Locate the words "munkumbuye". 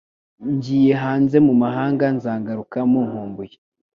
2.91-3.55